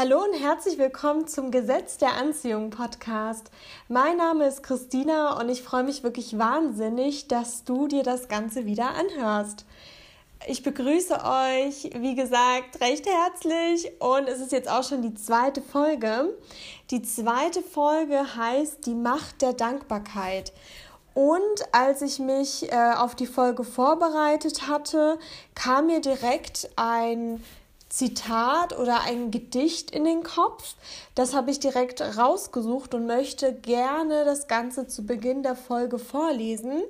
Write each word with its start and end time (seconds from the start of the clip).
Hallo 0.00 0.24
und 0.24 0.32
herzlich 0.32 0.78
willkommen 0.78 1.26
zum 1.26 1.50
Gesetz 1.50 1.98
der 1.98 2.14
Anziehung 2.14 2.70
Podcast. 2.70 3.50
Mein 3.88 4.16
Name 4.16 4.46
ist 4.46 4.62
Christina 4.62 5.38
und 5.38 5.50
ich 5.50 5.62
freue 5.62 5.82
mich 5.82 6.02
wirklich 6.02 6.38
wahnsinnig, 6.38 7.28
dass 7.28 7.64
du 7.64 7.86
dir 7.86 8.02
das 8.02 8.28
Ganze 8.28 8.64
wieder 8.64 8.94
anhörst. 8.94 9.66
Ich 10.46 10.62
begrüße 10.62 11.12
euch, 11.16 11.90
wie 11.98 12.14
gesagt, 12.14 12.80
recht 12.80 13.04
herzlich 13.06 13.92
und 13.98 14.26
es 14.26 14.40
ist 14.40 14.52
jetzt 14.52 14.70
auch 14.70 14.84
schon 14.84 15.02
die 15.02 15.12
zweite 15.12 15.60
Folge. 15.60 16.34
Die 16.90 17.02
zweite 17.02 17.60
Folge 17.60 18.24
heißt 18.36 18.86
Die 18.86 18.94
Macht 18.94 19.42
der 19.42 19.52
Dankbarkeit. 19.52 20.54
Und 21.12 21.60
als 21.72 22.00
ich 22.00 22.20
mich 22.20 22.72
äh, 22.72 22.94
auf 22.96 23.14
die 23.16 23.26
Folge 23.26 23.64
vorbereitet 23.64 24.66
hatte, 24.66 25.18
kam 25.54 25.88
mir 25.88 26.00
direkt 26.00 26.70
ein 26.76 27.44
Zitat 27.90 28.78
oder 28.78 29.02
ein 29.02 29.30
Gedicht 29.30 29.90
in 29.90 30.04
den 30.04 30.22
Kopf. 30.22 30.74
Das 31.14 31.34
habe 31.34 31.50
ich 31.50 31.60
direkt 31.60 32.00
rausgesucht 32.00 32.94
und 32.94 33.06
möchte 33.06 33.52
gerne 33.52 34.24
das 34.24 34.46
Ganze 34.48 34.86
zu 34.86 35.04
Beginn 35.04 35.42
der 35.42 35.56
Folge 35.56 35.98
vorlesen. 35.98 36.82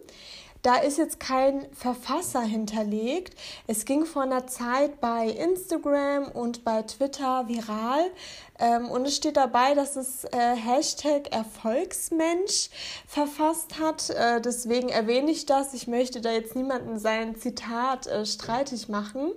Da 0.63 0.77
ist 0.77 0.99
jetzt 0.99 1.19
kein 1.19 1.67
Verfasser 1.73 2.43
hinterlegt. 2.43 3.35
Es 3.67 3.87
ging 3.87 4.05
vor 4.05 4.23
einer 4.23 4.47
Zeit 4.47 5.01
bei 5.01 5.29
Instagram 5.29 6.29
und 6.29 6.65
bei 6.65 6.83
Twitter 6.83 7.49
viral. 7.49 8.11
Ähm, 8.59 8.91
und 8.91 9.07
es 9.07 9.17
steht 9.17 9.39
dabei, 9.39 9.75
dass 9.75 9.97
es 9.97 10.25
äh, 10.25 10.55
Hashtag 10.55 11.33
Erfolgsmensch 11.33 12.69
verfasst 13.07 13.79
hat. 13.81 14.11
Äh, 14.11 14.43
deswegen 14.43 14.91
erwähne 14.91 15.31
ich 15.31 15.47
das. 15.47 15.73
Ich 15.73 15.87
möchte 15.87 16.21
da 16.21 16.31
jetzt 16.31 16.55
niemanden 16.55 16.99
sein 16.99 17.37
Zitat 17.37 18.07
äh, 18.07 18.27
streitig 18.27 18.91
machen. 18.91 19.33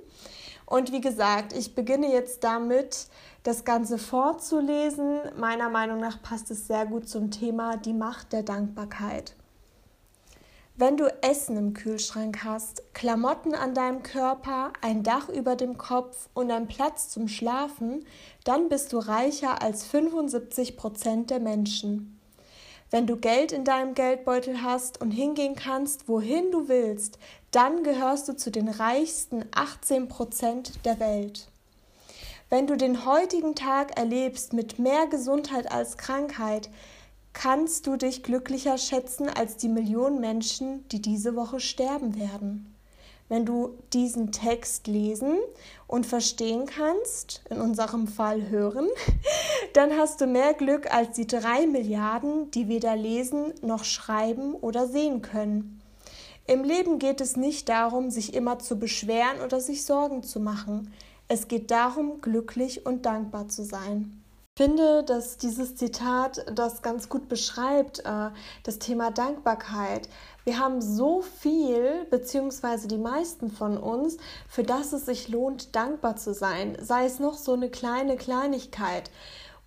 Und 0.73 0.91
wie 0.91 1.01
gesagt, 1.01 1.53
ich 1.53 1.75
beginne 1.75 2.11
jetzt 2.11 2.43
damit, 2.43 3.05
das 3.43 3.63
Ganze 3.63 3.99
vorzulesen. 3.99 5.19
Meiner 5.37 5.69
Meinung 5.69 5.99
nach 5.99 6.19
passt 6.23 6.49
es 6.49 6.65
sehr 6.65 6.87
gut 6.87 7.07
zum 7.07 7.29
Thema 7.29 7.77
die 7.77 7.93
Macht 7.93 8.33
der 8.33 8.41
Dankbarkeit. 8.41 9.35
Wenn 10.75 10.97
du 10.97 11.05
Essen 11.21 11.57
im 11.57 11.73
Kühlschrank 11.73 12.43
hast, 12.43 12.81
Klamotten 12.95 13.53
an 13.53 13.75
deinem 13.75 14.01
Körper, 14.01 14.73
ein 14.81 15.03
Dach 15.03 15.29
über 15.29 15.55
dem 15.55 15.77
Kopf 15.77 16.27
und 16.33 16.49
einen 16.49 16.67
Platz 16.67 17.09
zum 17.09 17.27
Schlafen, 17.27 18.03
dann 18.43 18.67
bist 18.67 18.93
du 18.93 18.97
reicher 18.97 19.61
als 19.61 19.85
75 19.85 20.75
Prozent 20.75 21.29
der 21.29 21.39
Menschen. 21.39 22.12
Wenn 22.93 23.07
du 23.07 23.17
Geld 23.17 23.51
in 23.51 23.65
deinem 23.65 23.95
Geldbeutel 23.95 24.61
hast 24.61 25.01
und 25.01 25.09
hingehen 25.09 25.55
kannst, 25.55 26.07
wohin 26.07 26.51
du 26.51 26.67
willst, 26.67 27.17
dann 27.49 27.81
gehörst 27.81 28.27
du 28.27 28.37
zu 28.37 28.51
den 28.51 28.69
reichsten 28.69 29.45
18 29.51 30.09
Prozent 30.09 30.85
der 30.85 30.99
Welt. 30.99 31.47
Wenn 32.51 32.67
du 32.67 32.77
den 32.77 33.03
heutigen 33.03 33.55
Tag 33.55 33.97
erlebst 33.97 34.53
mit 34.53 34.77
mehr 34.77 35.07
Gesundheit 35.07 35.71
als 35.71 35.97
Krankheit, 35.97 36.69
kannst 37.33 37.87
du 37.87 37.95
dich 37.95 38.21
glücklicher 38.21 38.77
schätzen 38.77 39.27
als 39.27 39.57
die 39.57 39.69
Millionen 39.69 40.19
Menschen, 40.19 40.87
die 40.89 41.01
diese 41.01 41.35
Woche 41.35 41.59
sterben 41.59 42.15
werden 42.15 42.72
wenn 43.29 43.45
du 43.45 43.77
diesen 43.93 44.31
Text 44.31 44.87
lesen 44.87 45.37
und 45.87 46.05
verstehen 46.05 46.65
kannst, 46.65 47.41
in 47.49 47.59
unserem 47.59 48.07
Fall 48.07 48.49
hören, 48.49 48.87
dann 49.73 49.91
hast 49.97 50.21
du 50.21 50.27
mehr 50.27 50.53
Glück 50.53 50.93
als 50.93 51.15
die 51.15 51.27
drei 51.27 51.65
Milliarden, 51.67 52.51
die 52.51 52.67
weder 52.67 52.95
lesen 52.95 53.53
noch 53.61 53.83
schreiben 53.83 54.53
oder 54.53 54.87
sehen 54.87 55.21
können. 55.21 55.81
Im 56.45 56.63
Leben 56.63 56.99
geht 56.99 57.21
es 57.21 57.37
nicht 57.37 57.69
darum, 57.69 58.09
sich 58.11 58.33
immer 58.33 58.59
zu 58.59 58.77
beschweren 58.77 59.39
oder 59.43 59.61
sich 59.61 59.85
Sorgen 59.85 60.23
zu 60.23 60.39
machen. 60.41 60.93
Es 61.29 61.47
geht 61.47 61.71
darum, 61.71 62.19
glücklich 62.19 62.85
und 62.85 63.05
dankbar 63.05 63.47
zu 63.47 63.63
sein. 63.63 64.23
Ich 64.55 64.65
finde, 64.65 65.03
dass 65.03 65.37
dieses 65.37 65.75
Zitat 65.75 66.45
das 66.53 66.83
ganz 66.83 67.09
gut 67.09 67.27
beschreibt, 67.27 68.05
äh, 68.05 68.29
das 68.61 68.77
Thema 68.77 69.09
Dankbarkeit. 69.09 70.07
Wir 70.45 70.59
haben 70.59 70.81
so 70.81 71.21
viel, 71.21 72.05
beziehungsweise 72.09 72.87
die 72.89 72.97
meisten 72.97 73.49
von 73.49 73.77
uns, 73.77 74.17
für 74.47 74.63
das 74.63 74.91
es 74.91 75.05
sich 75.05 75.29
lohnt, 75.29 75.75
dankbar 75.75 76.17
zu 76.17 76.33
sein. 76.33 76.77
Sei 76.81 77.05
es 77.05 77.19
noch 77.19 77.35
so 77.35 77.53
eine 77.53 77.69
kleine 77.69 78.17
Kleinigkeit. 78.17 79.09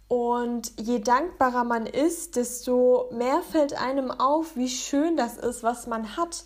Und 0.09 0.73
je 0.79 1.01
dankbarer 1.01 1.65
man 1.65 1.87
ist, 1.87 2.37
desto 2.37 3.09
mehr 3.11 3.41
fällt 3.43 3.81
einem 3.81 4.11
auf, 4.11 4.55
wie 4.57 4.69
schön 4.69 5.17
das 5.17 5.37
ist, 5.39 5.63
was 5.63 5.87
man 5.87 6.17
hat. 6.17 6.45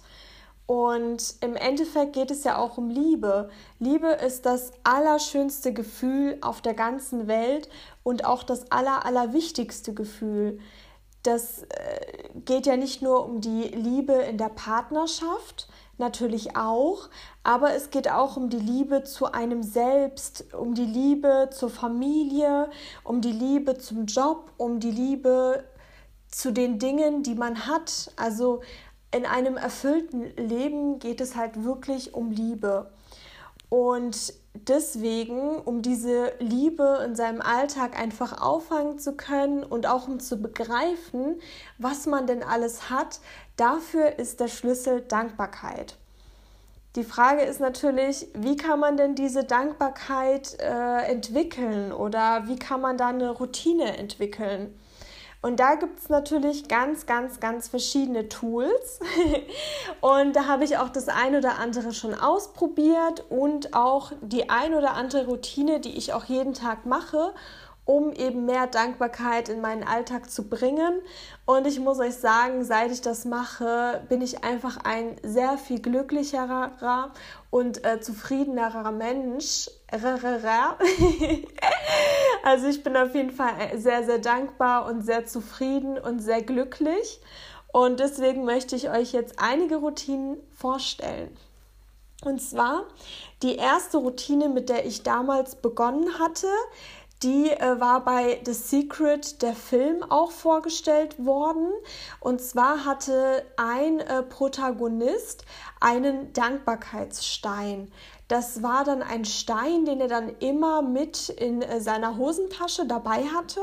Und 0.67 1.35
im 1.41 1.57
Endeffekt 1.57 2.13
geht 2.13 2.31
es 2.31 2.45
ja 2.45 2.57
auch 2.57 2.79
um 2.79 2.91
Liebe. 2.91 3.51
Liebe 3.81 4.07
ist 4.07 4.47
das 4.47 4.71
allerschönste 4.85 5.73
Gefühl 5.73 6.39
auf 6.43 6.63
der 6.63 6.75
ganzen 6.75 7.27
Welt 7.27 7.69
und 8.05 8.25
auch 8.25 8.45
das 8.45 8.71
aller, 8.71 9.05
allerwichtigste 9.05 9.93
Gefühl. 9.93 10.61
Das 11.23 11.63
äh, 11.65 12.29
geht 12.47 12.67
ja 12.67 12.77
nicht 12.77 13.03
nur 13.03 13.25
um 13.25 13.41
die 13.41 13.65
Liebe 13.65 14.15
in 14.15 14.39
der 14.39 14.49
Partnerschaft, 14.49 15.69
natürlich 15.99 16.57
auch, 16.57 17.11
aber 17.45 17.75
es 17.75 17.91
geht 17.91 18.11
auch 18.11 18.37
um 18.37 18.49
die 18.49 18.59
Liebe 18.59 19.05
zu 19.05 19.31
einem 19.33 19.63
selbst, 19.63 20.53
um 20.55 20.75
die 20.75 20.87
Liebe 20.87 21.51
zur 21.53 21.71
Familie, 21.71 22.71
um 23.05 23.21
die 23.21 23.33
Liebe 23.33 23.77
zum 23.79 24.07
Job, 24.07 24.51
um 24.57 24.81
die 24.81 24.91
Liebe 24.91 25.65
zu 26.29 26.53
den 26.53 26.79
Dingen, 26.79 27.23
die 27.23 27.35
man 27.35 27.67
hat. 27.67 28.13
Also 28.17 28.63
in 29.13 29.27
einem 29.27 29.57
erfüllten 29.57 30.35
Leben 30.37 30.99
geht 30.99 31.21
es 31.21 31.37
halt 31.37 31.63
wirklich 31.63 32.15
um 32.15 32.31
Liebe. 32.31 32.91
Und 33.71 34.35
deswegen, 34.53 35.57
um 35.59 35.81
diese 35.81 36.33
Liebe 36.41 37.03
in 37.07 37.15
seinem 37.15 37.41
Alltag 37.41 37.99
einfach 37.99 38.43
auffangen 38.43 38.99
zu 38.99 39.17
können 39.17 39.63
und 39.63 39.87
auch 39.87 40.09
um 40.09 40.21
zu 40.21 40.43
begreifen, 40.43 41.41
was 41.79 42.07
man 42.07 42.27
denn 42.27 42.43
alles 42.43 42.91
hat, 42.91 43.21
dafür 43.57 44.19
ist 44.19 44.41
der 44.41 44.49
Schlüssel 44.49 45.03
Dankbarkeit. 45.03 45.97
Die 46.97 47.05
Frage 47.05 47.43
ist 47.43 47.61
natürlich, 47.61 48.27
wie 48.35 48.57
kann 48.57 48.81
man 48.81 48.97
denn 48.97 49.15
diese 49.15 49.45
Dankbarkeit 49.45 50.59
äh, 50.59 51.03
entwickeln 51.03 51.93
oder 51.93 52.49
wie 52.49 52.57
kann 52.57 52.81
man 52.81 52.99
da 52.99 53.09
eine 53.09 53.31
Routine 53.31 53.97
entwickeln? 53.97 54.77
Und 55.43 55.59
da 55.59 55.75
gibt 55.77 55.99
es 55.99 56.11
natürlich 56.11 56.69
ganz, 56.69 57.07
ganz, 57.07 57.41
ganz 57.41 57.69
verschiedene 57.69 58.29
Tools. 58.29 59.01
und 60.03 60.37
da 60.37 60.47
habe 60.47 60.65
ich 60.65 60.77
auch 60.77 60.91
das 60.91 61.09
ein 61.09 61.35
oder 61.35 61.59
andere 61.59 61.95
schon 61.95 62.15
ausprobiert 62.15 63.25
und 63.31 63.75
auch 63.75 64.13
die 64.21 64.51
ein 64.51 64.75
oder 64.75 64.93
andere 64.93 65.27
Routine, 65.27 65.81
die 65.81 65.97
ich 65.97 66.13
auch 66.13 66.25
jeden 66.25 66.53
Tag 66.53 66.85
mache 66.85 67.33
um 67.91 68.13
eben 68.13 68.47
mehr 68.47 68.69
Dankbarkeit 68.69 69.49
in 69.49 69.61
meinen 69.61 69.83
Alltag 69.83 70.31
zu 70.31 70.49
bringen. 70.49 71.03
Und 71.45 71.67
ich 71.67 71.81
muss 71.81 71.99
euch 71.99 72.15
sagen, 72.15 72.63
seit 72.63 72.93
ich 72.93 73.01
das 73.01 73.25
mache, 73.25 74.05
bin 74.09 74.23
ich 74.23 74.45
einfach 74.45 74.77
ein 74.85 75.17
sehr 75.25 75.59
viel 75.59 75.81
glücklicherer 75.81 77.11
und 77.51 77.85
äh, 77.85 78.01
zufriedenerer 78.01 78.93
Mensch. 78.93 79.69
also 82.45 82.69
ich 82.69 82.85
bin 82.85 82.97
auf 82.97 83.13
jeden 83.13 83.33
Fall 83.33 83.55
sehr, 83.75 84.05
sehr 84.05 84.21
dankbar 84.21 84.87
und 84.87 85.03
sehr 85.03 85.27
zufrieden 85.27 85.99
und 85.99 86.21
sehr 86.21 86.43
glücklich. 86.43 87.21
Und 87.73 87.99
deswegen 87.99 88.45
möchte 88.45 88.77
ich 88.77 88.89
euch 88.89 89.11
jetzt 89.11 89.41
einige 89.41 89.79
Routinen 89.79 90.37
vorstellen. 90.53 91.37
Und 92.23 92.43
zwar 92.43 92.85
die 93.43 93.57
erste 93.57 93.97
Routine, 93.97 94.51
mit 94.51 94.69
der 94.69 94.85
ich 94.85 95.03
damals 95.03 95.57
begonnen 95.57 96.19
hatte, 96.19 96.49
die 97.23 97.51
äh, 97.51 97.81
war 97.81 98.05
bei 98.05 98.41
The 98.45 98.55
Secret 98.55 99.43
der 99.43 99.55
Film 99.55 100.03
auch 100.09 100.31
vorgestellt 100.31 101.25
worden. 101.25 101.69
Und 102.19 102.41
zwar 102.41 102.85
hatte 102.85 103.45
ein 103.57 104.01
äh, 104.01 104.23
Protagonist 104.23 105.45
einen 105.81 106.33
Dankbarkeitsstein. 106.33 107.93
Das 108.29 108.63
war 108.63 108.85
dann 108.85 109.03
ein 109.03 109.25
Stein, 109.25 109.85
den 109.85 110.01
er 110.01 110.09
dann 110.09 110.29
immer 110.39 110.83
mit 110.83 111.29
in 111.29 111.63
äh, 111.63 111.81
seiner 111.81 112.17
Hosentasche 112.17 112.87
dabei 112.87 113.25
hatte. 113.25 113.61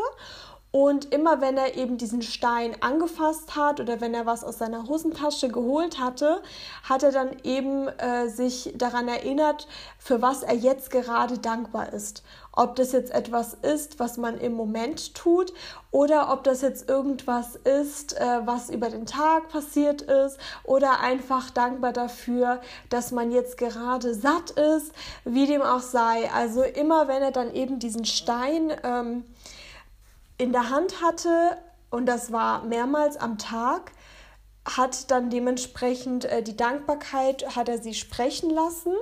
Und 0.80 1.12
immer 1.12 1.42
wenn 1.42 1.58
er 1.58 1.76
eben 1.76 1.98
diesen 1.98 2.22
Stein 2.22 2.76
angefasst 2.84 3.56
hat 3.56 3.80
oder 3.80 4.00
wenn 4.00 4.14
er 4.14 4.28
was 4.28 4.44
aus 4.44 4.60
seiner 4.60 4.88
Hosentasche 4.88 5.50
geholt 5.50 6.00
hatte, 6.00 6.40
hat 6.84 7.02
er 7.02 7.12
dann 7.12 7.32
eben 7.44 7.88
äh, 7.88 8.30
sich 8.30 8.74
daran 8.76 9.08
erinnert, 9.08 9.68
für 9.98 10.22
was 10.22 10.44
er 10.44 10.54
jetzt 10.54 10.92
gerade 10.92 11.40
dankbar 11.40 11.94
ist. 11.94 12.22
Ob 12.52 12.76
das 12.76 12.92
jetzt 12.92 13.12
etwas 13.12 13.56
ist, 13.56 14.00
was 14.00 14.18
man 14.18 14.40
im 14.40 14.54
Moment 14.54 15.16
tut 15.16 15.52
oder 15.90 16.32
ob 16.32 16.44
das 16.44 16.62
jetzt 16.62 16.88
irgendwas 16.88 17.56
ist, 17.56 18.16
äh, 18.20 18.42
was 18.46 18.70
über 18.70 18.90
den 18.90 19.08
Tag 19.08 19.50
passiert 19.50 20.04
ist 20.04 20.38
oder 20.64 21.00
einfach 21.00 21.50
dankbar 21.50 21.92
dafür, 21.92 22.62
dass 22.90 23.12
man 23.12 23.32
jetzt 23.32 23.58
gerade 23.58 24.14
satt 24.14 24.52
ist, 24.52 24.92
wie 25.26 25.48
dem 25.48 25.64
auch 25.64 25.80
sei. 25.80 26.30
Also 26.32 26.62
immer 26.62 27.08
wenn 27.08 27.24
er 27.24 27.32
dann 27.32 27.52
eben 27.56 27.80
diesen 27.80 28.06
Stein 28.06 28.72
ähm, 28.84 29.24
in 30.38 30.52
der 30.52 30.70
Hand 30.70 31.02
hatte, 31.02 31.58
und 31.90 32.06
das 32.06 32.32
war 32.32 32.64
mehrmals 32.64 33.18
am 33.18 33.38
Tag, 33.38 33.92
hat 34.66 35.10
dann 35.12 35.30
dementsprechend 35.30 36.26
äh, 36.26 36.44
die 36.44 36.58
Dankbarkeit, 36.58 37.56
hat 37.56 37.70
er 37.70 37.78
sie 37.78 37.94
sprechen 37.94 38.50
lassen 38.50 38.94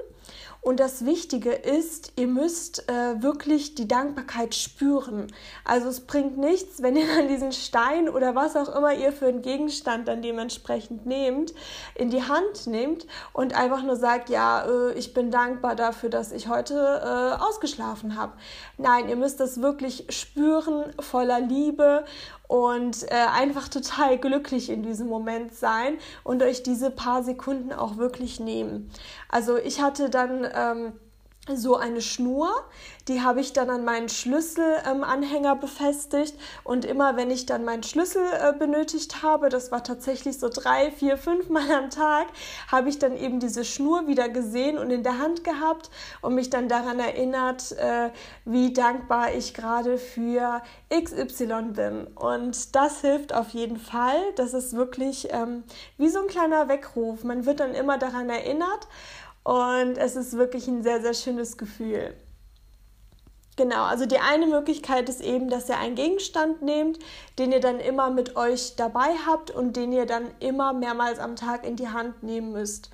und 0.66 0.80
das 0.80 1.06
Wichtige 1.06 1.52
ist, 1.52 2.14
ihr 2.16 2.26
müsst 2.26 2.90
äh, 2.90 3.22
wirklich 3.22 3.76
die 3.76 3.88
Dankbarkeit 3.88 4.56
spüren. 4.56 5.28
Also 5.64 5.90
es 5.90 6.00
bringt 6.00 6.40
nichts, 6.40 6.82
wenn 6.82 6.96
ihr 6.96 7.06
dann 7.16 7.28
diesen 7.28 7.52
Stein 7.52 8.10
oder 8.10 8.34
was 8.34 8.56
auch 8.56 8.76
immer 8.76 8.92
ihr 8.92 9.12
für 9.12 9.28
einen 9.28 9.44
Gegenstand 9.44 10.08
dann 10.08 10.24
dementsprechend 10.24 11.06
nehmt, 11.06 11.54
in 11.94 12.10
die 12.10 12.24
Hand 12.24 12.66
nehmt 12.66 13.06
und 13.32 13.56
einfach 13.56 13.84
nur 13.84 13.96
sagt, 13.96 14.30
ja, 14.30 14.66
äh, 14.66 14.94
ich 14.94 15.14
bin 15.14 15.30
dankbar 15.30 15.76
dafür, 15.76 16.10
dass 16.10 16.32
ich 16.32 16.48
heute 16.48 16.74
äh, 16.74 17.44
ausgeschlafen 17.44 18.16
habe. 18.16 18.34
Nein, 18.80 19.08
ihr 19.08 19.18
müsst 19.18 19.40
das 19.40 19.62
wirklich 19.62 20.08
spüren, 20.10 20.94
voller 21.00 21.42
Liebe 21.42 22.06
und 22.48 23.04
äh, 23.12 23.16
einfach 23.16 23.68
total 23.68 24.18
glücklich 24.18 24.70
in 24.70 24.84
diesem 24.84 25.08
Moment 25.08 25.54
sein 25.54 25.98
und 26.24 26.44
euch 26.44 26.64
diese 26.64 26.92
paar 26.92 27.24
Sekunden 27.24 27.72
auch 27.72 27.98
wirklich 27.98 28.40
nehmen. 28.40 28.92
Also 29.30 29.58
ich 29.58 29.82
hatte 29.82 30.10
dann 30.10 30.48
ähm, 30.54 30.94
so 31.54 31.76
eine 31.76 32.02
Schnur, 32.02 32.50
die 33.08 33.22
habe 33.22 33.40
ich 33.40 33.54
dann 33.54 33.70
an 33.70 33.86
meinen 33.86 34.10
Schlüsselanhänger 34.10 35.52
ähm, 35.52 35.60
befestigt 35.60 36.36
und 36.64 36.86
immer 36.86 37.18
wenn 37.18 37.30
ich 37.30 37.46
dann 37.46 37.64
meinen 37.64 37.84
Schlüssel 37.84 38.24
äh, 38.34 38.54
benötigt 38.54 39.22
habe, 39.22 39.50
das 39.50 39.72
war 39.72 39.84
tatsächlich 39.84 40.40
so 40.40 40.50
drei, 40.50 40.92
vier, 40.92 41.18
fünf 41.18 41.50
Mal 41.50 41.72
am 41.72 41.92
Tag, 41.92 42.26
habe 42.72 42.90
ich 42.90 42.98
dann 42.98 43.16
eben 43.16 43.40
diese 43.40 43.64
Schnur 43.64 44.08
wieder 44.08 44.28
gesehen 44.30 44.80
und 44.80 44.90
in 44.90 45.04
der 45.04 45.20
Hand 45.20 45.44
gehabt 45.44 45.92
und 46.22 46.34
mich 46.34 46.50
dann 46.50 46.68
daran 46.68 47.00
erinnert, 47.00 47.74
äh, 47.74 48.10
wie 48.46 48.74
dankbar 48.74 49.34
ich 49.34 49.54
gerade 49.54 50.00
für 50.00 50.64
XY 50.92 51.74
bin. 51.74 52.08
Und 52.08 52.76
das 52.76 53.02
hilft 53.02 53.34
auf 53.34 53.50
jeden 53.50 53.78
Fall. 53.78 54.20
Das 54.36 54.54
ist 54.54 54.76
wirklich 54.76 55.28
ähm, 55.32 55.64
wie 55.98 56.10
so 56.10 56.22
ein 56.22 56.28
kleiner 56.28 56.68
Weckruf. 56.68 57.24
Man 57.24 57.46
wird 57.46 57.60
dann 57.60 57.76
immer 57.76 57.98
daran 57.98 58.30
erinnert 58.30 58.88
und 59.46 60.00
es 60.00 60.16
ist 60.16 60.34
wirklich 60.34 60.68
ein 60.68 60.82
sehr, 60.82 61.02
sehr 61.02 61.14
schönes 61.14 61.56
Gefühl. 61.56 62.16
Genau, 63.58 63.84
also 63.84 64.06
die 64.08 64.18
eine 64.18 64.48
Möglichkeit 64.48 65.08
ist 65.08 65.22
eben, 65.22 65.50
dass 65.50 65.70
ihr 65.70 65.78
einen 65.78 65.96
Gegenstand 65.96 66.64
nehmt, 66.64 66.98
den 67.38 67.52
ihr 67.54 67.62
dann 67.62 67.80
immer 67.80 68.10
mit 68.10 68.36
euch 68.36 68.76
dabei 68.76 69.14
habt 69.26 69.52
und 69.52 69.78
den 69.78 69.94
ihr 69.94 70.08
dann 70.08 70.32
immer 70.40 70.74
mehrmals 70.74 71.20
am 71.20 71.36
Tag 71.36 71.66
in 71.66 71.76
die 71.76 71.88
Hand 71.88 72.24
nehmen 72.24 72.52
müsst. 72.52 72.90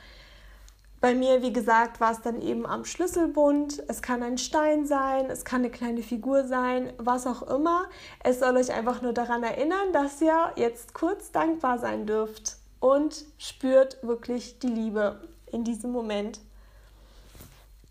Bei 0.99 1.15
mir, 1.15 1.41
wie 1.41 1.53
gesagt, 1.53 2.01
war 2.01 2.11
es 2.11 2.21
dann 2.21 2.41
eben 2.41 2.67
am 2.67 2.83
Schlüsselbund. 2.83 3.81
Es 3.87 4.01
kann 4.01 4.21
ein 4.21 4.37
Stein 4.37 4.85
sein, 4.85 5.31
es 5.31 5.45
kann 5.45 5.61
eine 5.61 5.71
kleine 5.71 6.03
Figur 6.03 6.45
sein, 6.45 6.91
was 6.97 7.25
auch 7.25 7.43
immer. 7.43 7.85
Es 8.23 8.39
soll 8.39 8.57
euch 8.57 8.71
einfach 8.71 9.01
nur 9.01 9.13
daran 9.13 9.41
erinnern, 9.41 9.93
dass 9.93 10.21
ihr 10.21 10.51
jetzt 10.57 10.93
kurz 10.93 11.31
dankbar 11.31 11.79
sein 11.79 12.05
dürft 12.05 12.57
und 12.81 13.23
spürt 13.39 14.03
wirklich 14.03 14.59
die 14.59 14.67
Liebe 14.67 15.30
in 15.51 15.63
diesem 15.63 15.91
Moment. 15.91 16.39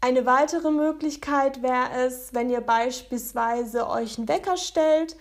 Eine 0.00 0.24
weitere 0.24 0.70
Möglichkeit 0.70 1.62
wäre 1.62 1.90
es, 2.06 2.32
wenn 2.32 2.48
ihr 2.48 2.62
beispielsweise 2.62 3.88
euch 3.88 4.16
einen 4.16 4.28
Wecker 4.28 4.56
stellt 4.56 5.14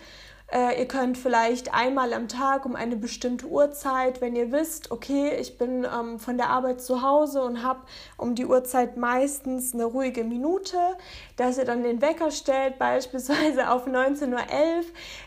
ihr 0.52 0.88
könnt 0.88 1.16
vielleicht 1.16 1.72
einmal 1.72 2.12
am 2.12 2.26
Tag 2.26 2.66
um 2.66 2.74
eine 2.74 2.96
bestimmte 2.96 3.46
Uhrzeit, 3.46 4.20
wenn 4.20 4.34
ihr 4.34 4.50
wisst, 4.50 4.90
okay, 4.90 5.36
ich 5.38 5.58
bin 5.58 5.84
ähm, 5.84 6.18
von 6.18 6.36
der 6.36 6.50
Arbeit 6.50 6.80
zu 6.80 7.02
Hause 7.02 7.42
und 7.42 7.62
habe 7.62 7.80
um 8.16 8.34
die 8.34 8.46
Uhrzeit 8.46 8.96
meistens 8.96 9.74
eine 9.74 9.84
ruhige 9.84 10.24
Minute, 10.24 10.76
dass 11.36 11.58
ihr 11.58 11.64
dann 11.64 11.82
den 11.82 12.02
Wecker 12.02 12.30
stellt, 12.30 12.78
beispielsweise 12.78 13.70
auf 13.70 13.86
19.11 13.86 14.32
Uhr. 14.32 14.40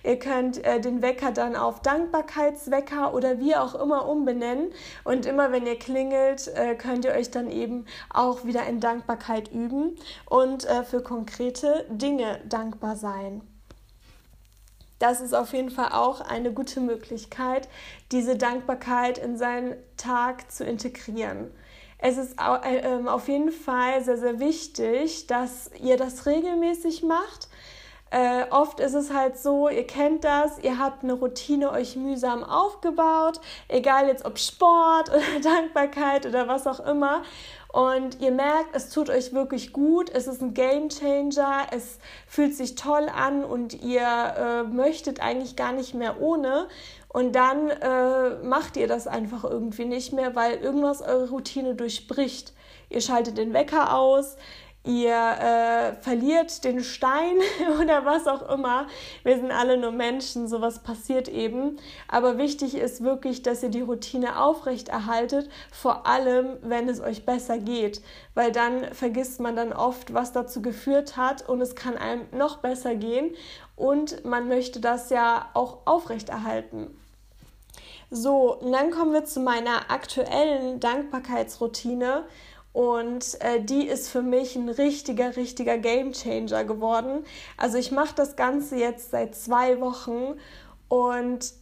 Ihr 0.03 0.19
könnt 0.19 0.63
äh, 0.65 0.79
den 0.79 1.01
Wecker 1.01 1.31
dann 1.31 1.55
auf 1.55 1.81
Dankbarkeitswecker 1.81 3.13
oder 3.13 3.39
wie 3.39 3.55
auch 3.55 3.75
immer 3.75 4.07
umbenennen. 4.07 4.71
Und 5.03 5.25
immer 5.25 5.51
wenn 5.51 5.65
ihr 5.65 5.79
klingelt, 5.79 6.49
äh, 6.49 6.75
könnt 6.75 7.05
ihr 7.05 7.11
euch 7.11 7.31
dann 7.31 7.49
eben 7.49 7.85
auch 8.09 8.43
wieder 8.45 8.65
in 8.65 8.79
Dankbarkeit 8.79 9.51
üben 9.51 9.95
und 10.25 10.65
äh, 10.65 10.83
für 10.83 11.01
konkrete 11.01 11.85
Dinge 11.89 12.41
dankbar 12.47 12.95
sein 12.95 13.41
das 15.03 15.19
ist 15.19 15.33
auf 15.33 15.51
jeden 15.51 15.69
Fall 15.69 15.89
auch 15.91 16.21
eine 16.21 16.53
gute 16.53 16.79
Möglichkeit, 16.79 17.67
diese 18.13 18.37
Dankbarkeit 18.37 19.17
in 19.17 19.37
seinen 19.37 19.75
Tag 19.97 20.49
zu 20.49 20.63
integrieren. 20.63 21.51
Es 21.97 22.17
ist 22.17 22.37
äh, 22.39 22.77
ähm, 22.77 23.09
auf 23.09 23.27
jeden 23.27 23.51
Fall 23.51 24.01
sehr, 24.01 24.17
sehr 24.17 24.39
wichtig, 24.39 25.27
dass 25.27 25.69
ihr 25.81 25.97
das 25.97 26.25
regelmäßig 26.25 27.03
macht. 27.03 27.49
Äh, 28.11 28.45
oft 28.51 28.79
ist 28.79 28.93
es 28.93 29.11
halt 29.11 29.37
so, 29.37 29.67
ihr 29.67 29.85
kennt 29.85 30.23
das, 30.23 30.59
ihr 30.59 30.77
habt 30.77 31.03
eine 31.03 31.13
Routine 31.13 31.71
euch 31.71 31.97
mühsam 31.97 32.41
aufgebaut, 32.43 33.41
egal 33.67 34.07
jetzt 34.07 34.23
ob 34.23 34.39
Sport 34.39 35.09
oder 35.13 35.41
Dankbarkeit 35.41 36.25
oder 36.25 36.47
was 36.47 36.65
auch 36.65 36.79
immer 36.79 37.23
und 37.73 38.21
ihr 38.21 38.29
merkt, 38.29 38.75
es 38.75 38.89
tut 38.89 39.09
euch 39.09 39.33
wirklich 39.33 39.73
gut, 39.73 40.11
es 40.11 40.27
ist 40.27 40.43
ein 40.43 40.53
Game 40.53 40.89
Changer, 40.89 41.65
es 41.71 41.97
fühlt 42.27 42.55
sich 42.55 42.75
toll 42.75 43.09
an 43.09 43.43
und 43.43 43.81
ihr 43.81 44.03
äh, 44.03 44.63
möchtet 44.63 45.19
eigentlich 45.19 45.55
gar 45.55 45.71
nicht 45.71 45.95
mehr 45.95 46.21
ohne. 46.21 46.67
Und 47.07 47.35
dann 47.35 47.71
äh, 47.71 48.43
macht 48.43 48.77
ihr 48.77 48.87
das 48.87 49.07
einfach 49.07 49.43
irgendwie 49.43 49.85
nicht 49.85 50.13
mehr, 50.13 50.35
weil 50.35 50.57
irgendwas 50.57 51.01
eure 51.01 51.29
Routine 51.29 51.73
durchbricht. 51.73 52.53
Ihr 52.91 53.01
schaltet 53.01 53.39
den 53.39 53.53
Wecker 53.53 53.97
aus, 53.97 54.37
ihr 54.85 55.15
äh, 55.15 55.93
verliert 56.01 56.63
den 56.63 56.83
Stein 56.83 57.37
oder 57.81 58.05
was 58.05 58.27
auch 58.27 58.49
immer. 58.49 58.87
Wir 59.23 59.37
sind 59.37 59.51
alle 59.51 59.77
nur 59.77 59.91
Menschen, 59.91 60.47
sowas 60.47 60.79
passiert 60.79 61.29
eben. 61.29 61.77
Aber 62.07 62.37
wichtig 62.37 62.75
ist 62.75 63.03
wirklich, 63.03 63.41
dass 63.43 63.63
ihr 63.63 63.69
die 63.69 63.81
Routine 63.81 64.41
aufrechterhaltet, 64.41 65.49
vor 65.71 66.05
allem 66.05 66.57
wenn 66.61 66.89
es 66.89 66.99
euch 66.99 67.25
besser 67.25 67.57
geht, 67.57 68.01
weil 68.33 68.51
dann 68.51 68.93
vergisst 68.93 69.39
man 69.39 69.55
dann 69.55 69.71
oft, 69.71 70.13
was 70.13 70.33
dazu 70.33 70.61
geführt 70.61 71.15
hat 71.15 71.47
und 71.47 71.61
es 71.61 71.75
kann 71.75 71.97
einem 71.97 72.25
noch 72.31 72.57
besser 72.57 72.95
gehen 72.95 73.35
und 73.75 74.25
man 74.25 74.47
möchte 74.47 74.79
das 74.79 75.09
ja 75.09 75.49
auch 75.53 75.79
aufrechterhalten. 75.85 76.97
So, 78.15 78.59
und 78.59 78.71
dann 78.71 78.91
kommen 78.91 79.11
wir 79.11 79.25
zu 79.25 79.39
meiner 79.39 79.89
aktuellen 79.89 80.79
Dankbarkeitsroutine. 80.79 82.25
Und 82.73 83.39
äh, 83.41 83.61
die 83.61 83.87
ist 83.87 84.09
für 84.09 84.23
mich 84.23 84.55
ein 84.55 84.67
richtiger, 84.67 85.35
richtiger 85.37 85.77
Gamechanger 85.77 86.63
geworden. 86.65 87.23
Also 87.55 87.77
ich 87.77 87.91
mache 87.91 88.15
das 88.15 88.35
Ganze 88.35 88.77
jetzt 88.77 89.11
seit 89.11 89.35
zwei 89.35 89.79
Wochen 89.79 90.39
und 90.89 91.53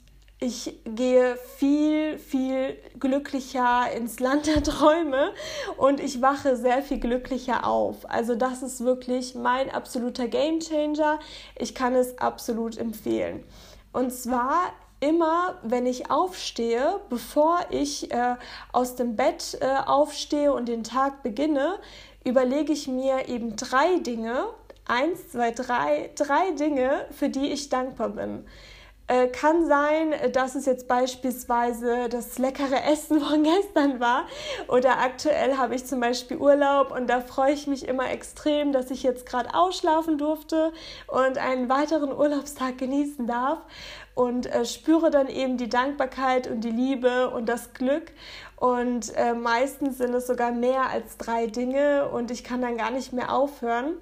ich 0.44 0.80
gehe 0.86 1.38
viel, 1.58 2.18
viel 2.18 2.75
glücklicher 3.00 3.92
ins 3.96 4.19
Land 4.19 4.48
der 4.48 4.63
Träume 4.63 5.34
und 5.78 6.00
ich 6.00 6.19
wache 6.19 6.56
sehr 6.56 6.81
viel 6.81 7.00
glücklicher 7.00 7.68
auf. 7.68 8.10
Also 8.10 8.34
das 8.34 8.63
ist 8.63 8.84
wirklich 8.84 9.36
mein 9.36 9.70
absoluter 9.70 10.27
Gamechanger. 10.27 11.20
Ich 11.56 11.75
kann 11.75 11.94
es 11.94 12.18
absolut 12.18 12.75
empfehlen. 12.77 13.44
Und 13.94 14.12
zwar 14.12 14.74
immer, 15.01 15.58
wenn 15.63 15.86
ich 15.86 16.10
aufstehe, 16.10 17.01
bevor 17.10 17.60
ich 17.70 18.12
äh, 18.12 18.36
aus 18.72 18.96
dem 18.96 19.17
Bett 19.17 19.58
äh, 19.60 19.65
aufstehe 19.86 20.53
und 20.53 20.70
den 20.70 20.84
Tag 20.84 21.24
beginne, 21.24 21.79
überlege 22.24 22.72
ich 22.72 22.88
mir 22.88 23.27
eben 23.27 23.55
drei 23.55 23.98
Dinge, 23.98 24.46
eins, 24.86 25.29
zwei, 25.29 25.51
drei, 25.51 26.12
drei 26.15 26.51
Dinge, 26.51 27.08
für 27.12 27.29
die 27.29 27.51
ich 27.51 27.70
dankbar 27.70 28.10
bin. 28.10 28.46
Äh, 29.12 29.27
kann 29.27 29.65
sein, 29.65 30.13
dass 30.32 30.56
es 30.56 30.65
jetzt 30.65 30.88
beispielsweise 30.88 32.08
das 32.08 32.38
leckere 32.38 32.82
Essen 32.86 33.20
von 33.27 33.44
gestern 33.44 34.00
war 34.00 34.25
oder 34.70 35.00
aktuell 35.00 35.58
habe 35.58 35.75
ich 35.75 35.86
zum 35.86 36.00
Beispiel 36.00 36.38
Urlaub 36.38 36.94
und 36.96 37.10
da 37.10 37.20
freue 37.20 37.51
ich 37.51 37.68
mich 37.68 37.86
immer 37.86 38.10
extrem, 38.10 38.72
dass 38.72 38.89
ich 38.89 39.03
jetzt 39.03 39.25
gerade 39.25 39.53
ausschlafen 39.53 40.18
durfte 40.18 40.72
und 41.08 41.38
einen 41.38 41.68
weiteren 41.68 42.13
Urlaubstag 42.13 42.77
genießen 42.77 43.27
darf 43.27 43.60
und 44.15 44.46
äh, 44.46 44.63
spüre 44.63 45.12
dann 45.12 45.27
eben 45.27 45.58
die 45.58 45.68
Dankbarkeit 45.68 46.48
und 46.48 46.62
die 46.62 46.72
Liebe 46.72 47.32
und 47.32 47.50
das 47.50 47.74
Glück. 47.74 48.13
Und 48.56 49.13
äh, 49.18 49.34
meistens 49.34 49.98
sind 49.98 50.13
es 50.13 50.27
sogar 50.27 50.53
mehr 50.53 50.89
als 50.89 51.18
drei 51.18 51.48
Dinge 51.48 52.08
und 52.08 52.32
ich 52.32 52.46
kann 52.46 52.62
dann 52.62 52.77
gar 52.77 52.91
nicht 52.91 53.12
mehr 53.12 53.34
aufhören. 53.34 53.98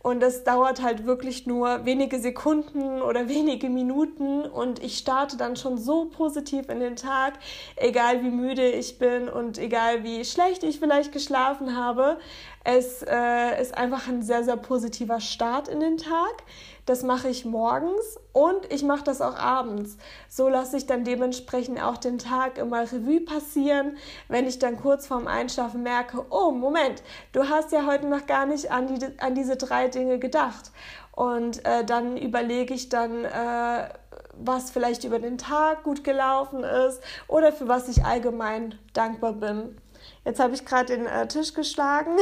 Und 0.00 0.20
das 0.20 0.44
dauert 0.44 0.80
halt 0.80 1.06
wirklich 1.06 1.46
nur 1.46 1.84
wenige 1.84 2.20
Sekunden 2.20 3.02
oder 3.02 3.28
wenige 3.28 3.68
Minuten 3.68 4.42
und 4.42 4.82
ich 4.82 4.96
starte 4.96 5.36
dann 5.36 5.56
schon 5.56 5.76
so 5.76 6.04
positiv 6.06 6.68
in 6.68 6.78
den 6.78 6.94
Tag, 6.94 7.34
egal 7.76 8.22
wie 8.22 8.30
müde 8.30 8.70
ich 8.70 8.98
bin 8.98 9.28
und 9.28 9.58
egal 9.58 10.04
wie 10.04 10.24
schlecht 10.24 10.62
ich 10.62 10.78
vielleicht 10.78 11.12
geschlafen 11.12 11.76
habe. 11.76 12.18
Es 12.62 13.02
äh, 13.02 13.60
ist 13.60 13.76
einfach 13.76 14.06
ein 14.08 14.22
sehr, 14.22 14.44
sehr 14.44 14.56
positiver 14.56 15.20
Start 15.20 15.68
in 15.68 15.80
den 15.80 15.96
Tag. 15.96 16.44
Das 16.88 17.02
mache 17.02 17.28
ich 17.28 17.44
morgens 17.44 18.18
und 18.32 18.72
ich 18.72 18.82
mache 18.82 19.04
das 19.04 19.20
auch 19.20 19.36
abends. 19.36 19.98
So 20.30 20.48
lasse 20.48 20.78
ich 20.78 20.86
dann 20.86 21.04
dementsprechend 21.04 21.82
auch 21.82 21.98
den 21.98 22.16
Tag 22.16 22.56
immer 22.56 22.80
Revue 22.80 23.20
passieren, 23.20 23.98
wenn 24.28 24.46
ich 24.46 24.58
dann 24.58 24.78
kurz 24.80 25.06
vorm 25.06 25.26
Einschlafen 25.26 25.82
merke, 25.82 26.24
oh 26.30 26.50
Moment, 26.50 27.02
du 27.32 27.46
hast 27.46 27.72
ja 27.72 27.84
heute 27.84 28.06
noch 28.06 28.24
gar 28.24 28.46
nicht 28.46 28.70
an, 28.70 28.86
die, 28.86 29.06
an 29.18 29.34
diese 29.34 29.56
drei 29.56 29.88
Dinge 29.88 30.18
gedacht. 30.18 30.70
Und 31.12 31.62
äh, 31.66 31.84
dann 31.84 32.16
überlege 32.16 32.72
ich 32.72 32.88
dann, 32.88 33.22
äh, 33.26 33.90
was 34.38 34.70
vielleicht 34.70 35.04
über 35.04 35.18
den 35.18 35.36
Tag 35.36 35.82
gut 35.82 36.04
gelaufen 36.04 36.64
ist 36.64 37.02
oder 37.26 37.52
für 37.52 37.68
was 37.68 37.88
ich 37.88 38.02
allgemein 38.06 38.78
dankbar 38.94 39.34
bin. 39.34 39.76
Jetzt 40.24 40.40
habe 40.40 40.54
ich 40.54 40.64
gerade 40.64 40.96
den 40.96 41.06
äh, 41.06 41.26
Tisch 41.28 41.54
geschlagen 41.54 42.16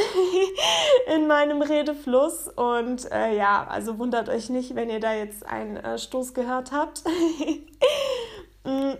in 1.15 1.27
meinem 1.27 1.63
Redefluss 1.63 2.49
und 2.49 3.11
äh, 3.11 3.37
ja, 3.37 3.67
also 3.69 3.99
wundert 3.99 4.29
euch 4.29 4.49
nicht, 4.51 4.75
wenn 4.75 4.91
ihr 4.91 5.01
da 5.01 5.13
jetzt 5.13 5.45
einen 5.47 5.77
äh, 5.77 5.99
Stoß 5.99 6.35
gehört 6.35 6.73
habt. 6.73 7.03
mm. 8.65 8.93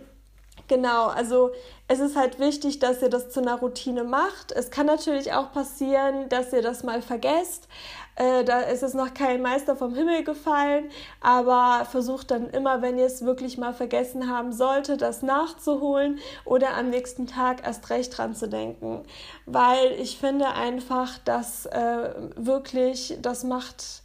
Genau, 0.67 1.07
also 1.07 1.51
es 1.87 1.99
ist 1.99 2.17
halt 2.17 2.39
wichtig, 2.39 2.79
dass 2.79 3.01
ihr 3.01 3.09
das 3.09 3.29
zu 3.29 3.39
einer 3.39 3.55
Routine 3.55 4.03
macht. 4.03 4.51
Es 4.51 4.69
kann 4.69 4.85
natürlich 4.85 5.31
auch 5.31 5.53
passieren, 5.53 6.27
dass 6.27 6.51
ihr 6.51 6.61
das 6.61 6.83
mal 6.83 7.01
vergesst. 7.01 7.69
Äh, 8.17 8.43
da 8.43 8.61
ist 8.61 8.81
es 8.81 8.95
noch 8.95 9.13
kein 9.13 9.43
Meister 9.43 9.75
vom 9.75 9.93
Himmel 9.93 10.23
gefallen, 10.23 10.89
aber 11.21 11.85
versucht 11.85 12.31
dann 12.31 12.49
immer, 12.49 12.81
wenn 12.81 12.97
ihr 12.97 13.05
es 13.05 13.23
wirklich 13.23 13.59
mal 13.59 13.73
vergessen 13.73 14.27
haben 14.27 14.51
solltet, 14.51 15.01
das 15.01 15.21
nachzuholen 15.21 16.17
oder 16.43 16.75
am 16.75 16.89
nächsten 16.89 17.27
Tag 17.27 17.65
erst 17.65 17.89
recht 17.91 18.17
dran 18.17 18.33
zu 18.33 18.49
denken. 18.49 19.03
Weil 19.45 19.91
ich 19.99 20.17
finde 20.17 20.47
einfach, 20.47 21.19
dass 21.25 21.67
äh, 21.67 22.09
wirklich, 22.35 23.19
das 23.21 23.43
macht 23.43 24.01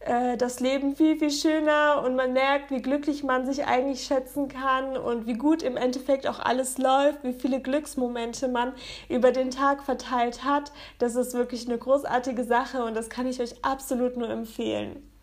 äh, 0.00 0.36
das 0.36 0.60
Leben 0.60 0.94
viel, 0.94 1.18
viel 1.18 1.30
schöner 1.30 2.02
und 2.04 2.16
man 2.16 2.32
merkt, 2.32 2.70
wie 2.70 2.82
glücklich 2.82 3.24
man 3.24 3.46
sich 3.46 3.64
eigentlich 3.66 4.04
schätzen 4.04 4.48
kann 4.48 4.96
und 4.96 5.26
wie 5.26 5.34
gut 5.34 5.62
im 5.62 5.76
Endeffekt 5.76 6.26
auch 6.26 6.38
alles 6.38 6.78
läuft, 6.78 7.24
wie 7.24 7.32
viele 7.32 7.60
Glücksmomente 7.60 8.48
man 8.48 8.72
über 9.08 9.32
den 9.32 9.50
Tag 9.50 9.82
verteilt 9.82 10.44
hat. 10.44 10.72
Das 10.98 11.16
ist 11.16 11.34
wirklich 11.34 11.66
eine 11.66 11.78
großartige 11.78 12.44
Sache 12.44 12.84
und 12.84 12.94
das 12.94 13.08
kann 13.08 13.26
ich 13.26 13.40
euch 13.40 13.64
absolut 13.64 14.16
nur 14.16 14.28
empfehlen. 14.28 15.15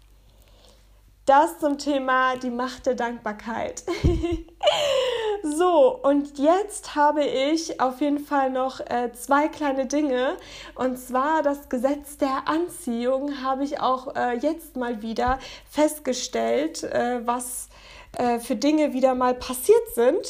Das 1.25 1.58
zum 1.60 1.77
Thema 1.77 2.36
die 2.36 2.50
Macht 2.50 2.86
der 2.86 2.96
Dankbarkeit. 2.96 3.84
so, 5.44 5.98
und 6.03 6.38
jetzt 6.38 6.96
habe 6.96 7.24
ich 7.24 7.80
auf 7.80 8.01
jeden 8.01 8.20
Fall 8.20 8.50
noch 8.50 8.82
äh, 8.82 9.10
zwei 9.13 9.48
kleine 9.48 9.86
Dinge. 9.86 10.36
Und 10.75 10.98
zwar 10.98 11.42
das 11.42 11.70
Gesetz 11.70 12.18
der 12.18 12.50
Anziehung 12.50 13.42
habe 13.42 13.63
ich 13.63 13.80
auch 13.80 14.15
äh, 14.18 14.38
jetzt 14.38 14.75
mal 14.75 15.01
wieder 15.01 15.39
festgestellt, 15.70 16.84
äh, 16.84 17.25
was 17.25 17.70
äh, 18.18 18.39
für 18.39 18.58
Dinge 18.58 18.92
wieder 18.92 19.15
mal 19.15 19.34
passiert 19.34 19.96
sind. 19.96 20.27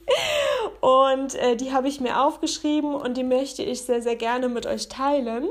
und 0.80 1.34
äh, 1.34 1.56
die 1.56 1.74
habe 1.74 1.88
ich 1.88 2.00
mir 2.00 2.22
aufgeschrieben 2.22 2.94
und 2.94 3.18
die 3.18 3.24
möchte 3.24 3.62
ich 3.62 3.82
sehr, 3.82 4.00
sehr 4.00 4.16
gerne 4.16 4.48
mit 4.48 4.64
euch 4.64 4.88
teilen 4.88 5.50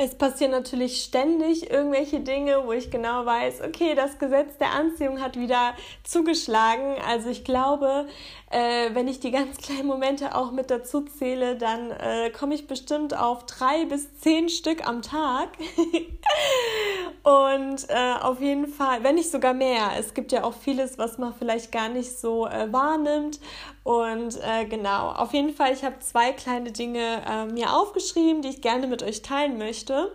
es 0.00 0.14
passieren 0.14 0.52
natürlich 0.52 1.02
ständig 1.02 1.70
irgendwelche 1.70 2.20
Dinge, 2.20 2.64
wo 2.64 2.72
ich 2.72 2.88
genau 2.88 3.26
weiß, 3.26 3.62
okay, 3.62 3.96
das 3.96 4.18
Gesetz 4.18 4.56
der 4.56 4.70
Anziehung 4.70 5.20
hat 5.20 5.36
wieder 5.36 5.74
zugeschlagen. 6.04 6.94
Also 7.06 7.28
ich 7.28 7.42
glaube, 7.42 8.06
äh, 8.50 8.94
wenn 8.94 9.08
ich 9.08 9.20
die 9.20 9.30
ganz 9.30 9.56
kleinen 9.62 9.86
Momente 9.86 10.34
auch 10.34 10.50
mit 10.50 10.70
dazu 10.70 11.02
zähle, 11.02 11.56
dann 11.56 11.90
äh, 11.90 12.30
komme 12.30 12.54
ich 12.54 12.66
bestimmt 12.66 13.16
auf 13.16 13.46
drei 13.46 13.84
bis 13.84 14.18
zehn 14.20 14.48
Stück 14.48 14.86
am 14.86 15.02
Tag. 15.02 15.48
Und 17.22 17.88
äh, 17.90 18.14
auf 18.20 18.40
jeden 18.40 18.66
Fall, 18.68 19.02
wenn 19.02 19.16
nicht 19.16 19.30
sogar 19.30 19.52
mehr. 19.52 19.90
Es 19.98 20.14
gibt 20.14 20.32
ja 20.32 20.44
auch 20.44 20.54
vieles, 20.54 20.98
was 20.98 21.18
man 21.18 21.34
vielleicht 21.34 21.72
gar 21.72 21.88
nicht 21.88 22.18
so 22.18 22.46
äh, 22.46 22.72
wahrnimmt. 22.72 23.40
Und 23.84 24.38
äh, 24.42 24.64
genau, 24.64 25.10
auf 25.10 25.34
jeden 25.34 25.52
Fall, 25.52 25.72
ich 25.72 25.84
habe 25.84 25.98
zwei 26.00 26.32
kleine 26.32 26.72
Dinge 26.72 27.22
äh, 27.28 27.46
mir 27.46 27.74
aufgeschrieben, 27.74 28.42
die 28.42 28.48
ich 28.48 28.60
gerne 28.62 28.86
mit 28.86 29.02
euch 29.02 29.22
teilen 29.22 29.58
möchte. 29.58 30.12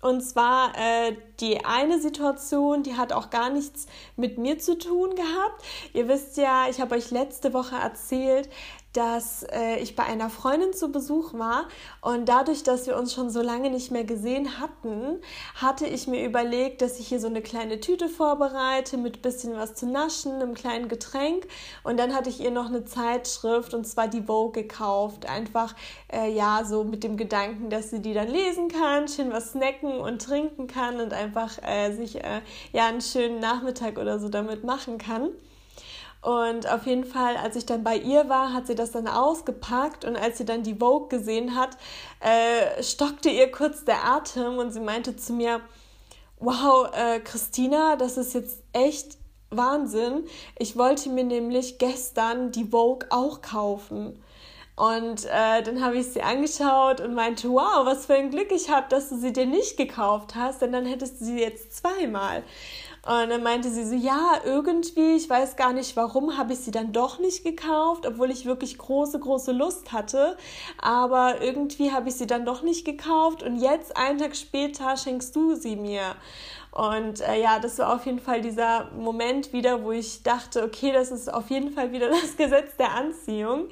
Und 0.00 0.22
zwar 0.22 0.72
äh, 0.76 1.16
die 1.40 1.64
eine 1.64 2.00
Situation, 2.00 2.82
die 2.82 2.96
hat 2.96 3.12
auch 3.12 3.28
gar 3.28 3.50
nichts 3.50 3.86
mit 4.16 4.38
mir 4.38 4.58
zu 4.58 4.78
tun 4.78 5.14
gehabt. 5.14 5.62
Ihr 5.92 6.08
wisst 6.08 6.38
ja, 6.38 6.68
ich 6.70 6.80
habe 6.80 6.94
euch 6.94 7.10
letzte 7.10 7.52
Woche 7.52 7.76
erzählt, 7.76 8.48
dass 8.92 9.44
äh, 9.44 9.76
ich 9.76 9.94
bei 9.94 10.02
einer 10.04 10.30
Freundin 10.30 10.72
zu 10.72 10.90
Besuch 10.90 11.34
war 11.34 11.68
und 12.00 12.28
dadurch, 12.28 12.62
dass 12.62 12.86
wir 12.86 12.96
uns 12.96 13.14
schon 13.14 13.30
so 13.30 13.40
lange 13.40 13.70
nicht 13.70 13.90
mehr 13.90 14.04
gesehen 14.04 14.58
hatten, 14.58 15.20
hatte 15.54 15.86
ich 15.86 16.08
mir 16.08 16.24
überlegt, 16.24 16.82
dass 16.82 16.98
ich 16.98 17.08
hier 17.08 17.20
so 17.20 17.28
eine 17.28 17.42
kleine 17.42 17.80
Tüte 17.80 18.08
vorbereite 18.08 18.96
mit 18.96 19.22
bisschen 19.22 19.54
was 19.54 19.74
zu 19.74 19.86
naschen, 19.86 20.32
einem 20.32 20.54
kleinen 20.54 20.88
Getränk 20.88 21.46
und 21.84 21.98
dann 21.98 22.14
hatte 22.14 22.30
ich 22.30 22.40
ihr 22.40 22.50
noch 22.50 22.66
eine 22.66 22.84
Zeitschrift 22.84 23.74
und 23.74 23.86
zwar 23.86 24.08
die 24.08 24.22
Vogue 24.22 24.62
gekauft, 24.62 25.26
einfach 25.26 25.74
äh, 26.12 26.32
ja 26.32 26.64
so 26.64 26.82
mit 26.82 27.04
dem 27.04 27.16
Gedanken, 27.16 27.70
dass 27.70 27.90
sie 27.90 28.00
die 28.00 28.14
dann 28.14 28.28
lesen 28.28 28.68
kann, 28.68 29.06
schön 29.06 29.32
was 29.32 29.52
snacken 29.52 30.00
und 30.00 30.22
trinken 30.22 30.66
kann 30.66 31.00
und 31.00 31.12
einfach 31.12 31.58
äh, 31.62 31.92
sich 31.92 32.16
äh, 32.16 32.40
ja 32.72 32.86
einen 32.86 33.00
schönen 33.00 33.38
Nachmittag 33.38 33.98
oder 33.98 34.18
so 34.18 34.28
damit 34.28 34.64
machen 34.64 34.98
kann. 34.98 35.30
Und 36.22 36.70
auf 36.70 36.86
jeden 36.86 37.04
Fall, 37.04 37.36
als 37.36 37.56
ich 37.56 37.64
dann 37.64 37.82
bei 37.82 37.96
ihr 37.96 38.28
war, 38.28 38.52
hat 38.52 38.66
sie 38.66 38.74
das 38.74 38.92
dann 38.92 39.08
ausgepackt 39.08 40.04
und 40.04 40.16
als 40.16 40.36
sie 40.36 40.44
dann 40.44 40.62
die 40.62 40.74
Vogue 40.74 41.08
gesehen 41.08 41.56
hat, 41.56 41.78
äh, 42.20 42.82
stockte 42.82 43.30
ihr 43.30 43.50
kurz 43.50 43.84
der 43.84 44.04
Atem 44.04 44.58
und 44.58 44.70
sie 44.70 44.80
meinte 44.80 45.16
zu 45.16 45.32
mir, 45.32 45.62
wow, 46.38 46.90
äh, 46.94 47.20
Christina, 47.20 47.96
das 47.96 48.18
ist 48.18 48.34
jetzt 48.34 48.62
echt 48.74 49.16
Wahnsinn. 49.48 50.24
Ich 50.58 50.76
wollte 50.76 51.08
mir 51.08 51.24
nämlich 51.24 51.78
gestern 51.78 52.52
die 52.52 52.66
Vogue 52.66 53.06
auch 53.10 53.40
kaufen. 53.40 54.22
Und 54.76 55.26
äh, 55.26 55.62
dann 55.62 55.84
habe 55.84 55.98
ich 55.98 56.06
sie 56.06 56.22
angeschaut 56.22 57.00
und 57.00 57.14
meinte, 57.14 57.50
wow, 57.50 57.84
was 57.84 58.06
für 58.06 58.14
ein 58.14 58.30
Glück 58.30 58.50
ich 58.50 58.70
habe, 58.70 58.86
dass 58.88 59.10
du 59.10 59.18
sie 59.18 59.32
dir 59.32 59.44
nicht 59.44 59.76
gekauft 59.76 60.34
hast, 60.34 60.62
denn 60.62 60.72
dann 60.72 60.86
hättest 60.86 61.20
du 61.20 61.26
sie 61.26 61.38
jetzt 61.38 61.76
zweimal. 61.76 62.42
Und 63.06 63.30
dann 63.30 63.42
meinte 63.42 63.70
sie 63.70 63.84
so, 63.84 63.94
ja, 63.94 64.40
irgendwie, 64.44 65.16
ich 65.16 65.28
weiß 65.28 65.56
gar 65.56 65.72
nicht 65.72 65.96
warum, 65.96 66.36
habe 66.36 66.52
ich 66.52 66.60
sie 66.60 66.70
dann 66.70 66.92
doch 66.92 67.18
nicht 67.18 67.44
gekauft, 67.44 68.06
obwohl 68.06 68.30
ich 68.30 68.44
wirklich 68.44 68.76
große, 68.76 69.18
große 69.18 69.52
Lust 69.52 69.92
hatte. 69.92 70.36
Aber 70.78 71.40
irgendwie 71.40 71.92
habe 71.92 72.10
ich 72.10 72.16
sie 72.16 72.26
dann 72.26 72.44
doch 72.44 72.62
nicht 72.62 72.84
gekauft 72.84 73.42
und 73.42 73.56
jetzt, 73.56 73.96
einen 73.96 74.18
Tag 74.18 74.36
später, 74.36 74.98
schenkst 74.98 75.34
du 75.34 75.54
sie 75.54 75.76
mir. 75.76 76.14
Und 76.72 77.20
äh, 77.20 77.40
ja, 77.40 77.58
das 77.58 77.78
war 77.78 77.94
auf 77.94 78.06
jeden 78.06 78.20
Fall 78.20 78.40
dieser 78.40 78.90
Moment 78.92 79.52
wieder, 79.52 79.82
wo 79.82 79.90
ich 79.90 80.22
dachte, 80.22 80.62
okay, 80.62 80.92
das 80.92 81.10
ist 81.10 81.32
auf 81.32 81.50
jeden 81.50 81.72
Fall 81.72 81.90
wieder 81.90 82.08
das 82.22 82.36
Gesetz 82.36 82.76
der 82.76 82.92
Anziehung, 82.92 83.68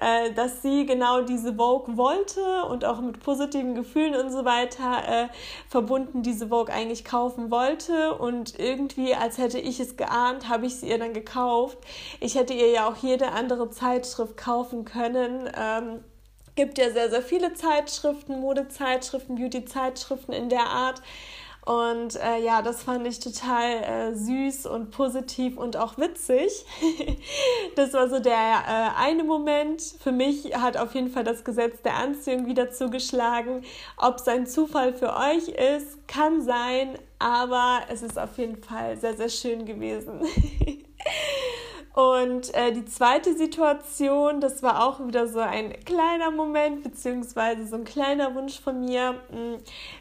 äh, 0.00 0.32
dass 0.32 0.62
sie 0.62 0.86
genau 0.86 1.22
diese 1.22 1.54
Vogue 1.54 1.96
wollte 1.96 2.64
und 2.70 2.84
auch 2.84 3.00
mit 3.00 3.18
positiven 3.18 3.74
Gefühlen 3.74 4.14
und 4.14 4.30
so 4.30 4.44
weiter 4.44 5.24
äh, 5.24 5.28
verbunden 5.68 6.22
diese 6.22 6.48
Vogue 6.48 6.72
eigentlich 6.72 7.04
kaufen 7.04 7.50
wollte. 7.50 8.14
Und 8.14 8.58
irgendwie, 8.58 9.14
als 9.14 9.38
hätte 9.38 9.58
ich 9.58 9.80
es 9.80 9.96
geahnt, 9.96 10.48
habe 10.48 10.66
ich 10.66 10.76
sie 10.76 10.88
ihr 10.88 10.98
dann 10.98 11.14
gekauft. 11.14 11.78
Ich 12.20 12.36
hätte 12.36 12.54
ihr 12.54 12.70
ja 12.70 12.88
auch 12.88 12.96
jede 12.96 13.32
andere 13.32 13.70
Zeitschrift 13.70 14.36
kaufen 14.36 14.84
können. 14.84 15.50
Ähm, 15.58 16.04
gibt 16.54 16.78
ja 16.78 16.90
sehr, 16.90 17.10
sehr 17.10 17.22
viele 17.22 17.54
Zeitschriften, 17.54 18.40
Modezeitschriften, 18.40 19.36
Beauty-Zeitschriften 19.36 20.32
in 20.32 20.48
der 20.48 20.66
Art. 20.66 21.02
Und 21.66 22.14
äh, 22.22 22.38
ja, 22.44 22.62
das 22.62 22.84
fand 22.84 23.04
ich 23.08 23.18
total 23.18 23.82
äh, 23.82 24.14
süß 24.14 24.66
und 24.66 24.92
positiv 24.92 25.58
und 25.58 25.76
auch 25.76 25.98
witzig. 25.98 26.64
das 27.76 27.92
war 27.92 28.08
so 28.08 28.20
der 28.20 28.32
äh, 28.32 29.00
eine 29.00 29.24
Moment. 29.24 29.82
Für 29.98 30.12
mich 30.12 30.56
hat 30.56 30.76
auf 30.76 30.94
jeden 30.94 31.10
Fall 31.10 31.24
das 31.24 31.42
Gesetz 31.42 31.82
der 31.82 31.96
Anziehung 31.96 32.46
wieder 32.46 32.70
zugeschlagen. 32.70 33.64
Ob 33.96 34.18
es 34.18 34.28
ein 34.28 34.46
Zufall 34.46 34.94
für 34.94 35.12
euch 35.16 35.48
ist, 35.48 36.06
kann 36.06 36.40
sein, 36.40 36.96
aber 37.18 37.80
es 37.88 38.02
ist 38.02 38.16
auf 38.16 38.38
jeden 38.38 38.62
Fall 38.62 38.96
sehr, 38.96 39.16
sehr 39.16 39.28
schön 39.28 39.66
gewesen. 39.66 40.20
Und 41.96 42.52
äh, 42.54 42.72
die 42.72 42.84
zweite 42.84 43.34
Situation, 43.34 44.42
das 44.42 44.62
war 44.62 44.86
auch 44.86 45.00
wieder 45.06 45.26
so 45.26 45.38
ein 45.38 45.72
kleiner 45.86 46.30
Moment, 46.30 46.82
beziehungsweise 46.82 47.66
so 47.66 47.76
ein 47.76 47.84
kleiner 47.84 48.34
Wunsch 48.34 48.60
von 48.60 48.84
mir. 48.84 49.12
Mm, 49.30 49.54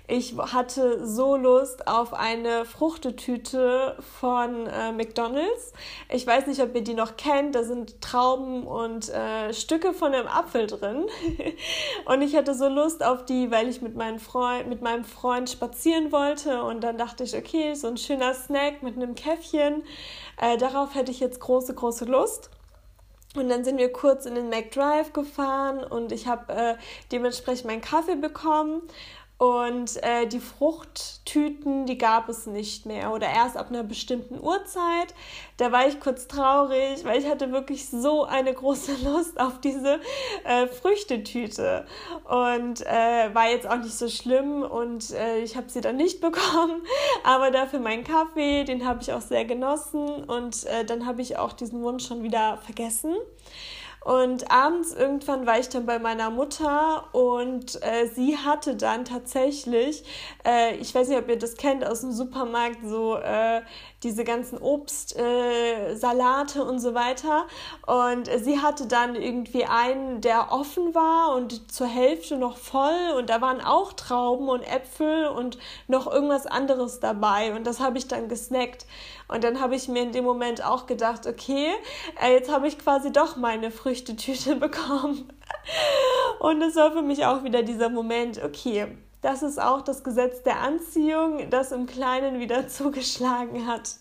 ich 0.06 0.36
hatte 0.38 1.08
so 1.08 1.38
Lust 1.38 1.88
auf 1.88 2.14
eine 2.14 2.66
Fruchtetüte 2.66 3.96
von 4.20 4.68
äh, 4.68 4.92
McDonald's. 4.92 5.72
Ich 6.12 6.28
weiß 6.28 6.48
nicht, 6.48 6.62
ob 6.62 6.76
ihr 6.76 6.84
die 6.84 6.96
noch 6.96 7.16
kennt. 7.16 7.56
Da 7.56 7.64
sind 7.64 8.02
Trauben 8.02 8.68
und 8.68 9.08
äh, 9.08 9.54
Stücke 9.54 9.94
von 9.94 10.14
einem 10.14 10.28
Apfel 10.28 10.68
drin. 10.68 11.06
und 12.08 12.22
ich 12.22 12.36
hatte 12.36 12.56
so 12.56 12.68
Lust 12.68 13.06
auf 13.06 13.24
die, 13.24 13.52
weil 13.52 13.70
ich 13.70 13.82
mit, 13.82 13.96
meinem 13.96 14.20
Freund, 14.20 14.68
mit 14.68 14.82
meinem 14.82 15.06
Freund 15.06 15.50
spazieren 15.50 16.12
wollte. 16.12 16.62
Und 16.62 16.84
dann 16.84 16.98
dachte 16.98 17.24
ich, 17.24 17.38
okay, 17.38 17.74
so 17.74 17.88
ein 17.88 17.96
schöner 17.96 18.34
Snack 18.34 18.84
mit 18.84 18.98
einem 18.98 19.16
Käffchen. 19.16 19.84
Äh, 20.38 20.58
darauf 20.58 20.96
hätte 20.96 21.12
ich 21.12 21.20
jetzt 21.20 21.40
große, 21.40 21.74
große 21.74 22.06
Lust. 22.06 22.50
Und 23.36 23.50
dann 23.50 23.64
sind 23.66 23.78
wir 23.78 23.92
kurz 23.92 24.26
in 24.26 24.36
den 24.36 24.50
McDrive 24.50 25.12
gefahren 25.12 25.84
und 25.84 26.12
ich 26.14 26.28
habe 26.28 26.54
äh, 26.54 26.76
dementsprechend 27.12 27.66
meinen 27.66 27.82
Kaffee 27.82 28.16
bekommen. 28.16 28.82
Und 29.38 30.02
äh, 30.02 30.28
die 30.28 30.40
Fruchttüten, 30.40 31.86
die 31.86 31.98
gab 31.98 32.30
es 32.30 32.46
nicht 32.46 32.86
mehr 32.86 33.12
oder 33.12 33.28
erst 33.28 33.58
ab 33.58 33.68
einer 33.70 33.84
bestimmten 33.84 34.40
Uhrzeit. 34.40 35.14
Da 35.58 35.74
war 35.74 35.88
ich 35.88 36.00
kurz 36.00 36.28
traurig, 36.28 37.04
weil 37.04 37.20
ich 37.20 37.30
hatte 37.30 37.52
wirklich 37.52 37.90
so 37.90 38.24
eine 38.24 38.54
große 38.54 38.94
Lust 39.04 39.38
auf 39.38 39.60
diese 39.60 40.00
äh, 40.46 40.68
Früchtetüte. 40.68 41.86
Und 42.24 42.86
äh, 42.86 43.34
war 43.34 43.50
jetzt 43.50 43.68
auch 43.68 43.78
nicht 43.78 43.98
so 43.98 44.08
schlimm 44.08 44.62
und 44.62 45.12
äh, 45.12 45.40
ich 45.40 45.58
habe 45.58 45.70
sie 45.70 45.82
dann 45.82 45.98
nicht 45.98 46.22
bekommen. 46.22 46.82
Aber 47.26 47.52
dafür 47.52 47.80
meinen 47.80 48.06
Kaffee, 48.06 48.64
den 48.64 48.86
habe 48.86 49.02
ich 49.02 49.12
auch 49.12 49.22
sehr 49.22 49.44
genossen 49.44 50.24
und 50.24 50.66
äh, 50.66 50.86
dann 50.86 51.06
habe 51.06 51.22
ich 51.22 51.38
auch 51.38 51.52
diesen 51.52 51.82
Wunsch 51.82 52.08
schon 52.08 52.24
wieder 52.24 52.58
vergessen. 52.64 53.14
Und 54.06 54.52
abends 54.52 54.94
irgendwann 54.94 55.48
war 55.48 55.58
ich 55.58 55.70
dann 55.70 55.88
bei 55.88 55.98
meiner 55.98 56.30
Mutter 56.30 57.06
und 57.12 57.82
äh, 57.82 58.06
sie 58.06 58.38
hatte 58.38 58.76
dann 58.76 59.04
tatsächlich, 59.04 60.04
äh, 60.46 60.76
ich 60.76 60.94
weiß 60.94 61.08
nicht, 61.08 61.18
ob 61.18 61.28
ihr 61.28 61.40
das 61.40 61.58
kennt 61.58 61.84
aus 61.84 62.02
dem 62.02 62.12
Supermarkt, 62.12 62.86
so 62.86 63.18
äh, 63.18 63.62
diese 64.06 64.24
ganzen 64.24 64.60
Obstsalate 64.60 66.60
äh, 66.60 66.62
und 66.62 66.80
so 66.80 66.94
weiter. 66.94 67.48
Und 67.86 68.30
sie 68.44 68.60
hatte 68.60 68.86
dann 68.86 69.16
irgendwie 69.16 69.66
einen, 69.66 70.22
der 70.22 70.52
offen 70.52 70.96
war 70.96 71.36
und 71.36 71.72
zur 71.72 71.88
Hälfte 71.88 72.38
noch 72.38 72.58
voll. 72.58 73.14
Und 73.18 73.30
da 73.30 73.42
waren 73.42 73.60
auch 73.60 73.94
Trauben 73.94 74.48
und 74.48 74.62
Äpfel 74.62 75.28
und 75.28 75.58
noch 75.88 76.10
irgendwas 76.10 76.46
anderes 76.46 77.00
dabei. 77.00 77.54
Und 77.54 77.66
das 77.66 77.80
habe 77.80 77.98
ich 77.98 78.08
dann 78.08 78.30
gesnackt. 78.30 78.86
Und 79.28 79.44
dann 79.44 79.60
habe 79.60 79.76
ich 79.76 79.88
mir 79.88 80.04
in 80.04 80.12
dem 80.12 80.24
Moment 80.24 80.64
auch 80.64 80.86
gedacht, 80.86 81.26
okay, 81.26 81.70
äh, 82.24 82.34
jetzt 82.34 82.52
habe 82.52 82.68
ich 82.68 82.78
quasi 82.78 83.12
doch 83.12 83.38
meine 83.38 83.72
Früchtetüte 83.72 84.56
bekommen. 84.56 85.34
Und 86.40 86.62
es 86.62 86.76
war 86.76 86.92
für 86.92 87.02
mich 87.02 87.26
auch 87.26 87.44
wieder 87.44 87.64
dieser 87.64 87.90
Moment, 87.90 88.44
okay, 88.44 88.88
das 89.26 89.42
ist 89.42 89.60
auch 89.60 89.82
das 89.82 90.04
Gesetz 90.04 90.44
der 90.44 90.60
Anziehung, 90.60 91.50
das 91.50 91.72
im 91.72 91.88
Kleinen 91.88 92.40
wieder 92.40 92.68
zugeschlagen 92.70 93.66
hat. 93.66 93.96